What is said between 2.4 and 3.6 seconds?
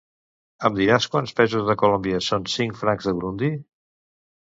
cinc francs de Burundi?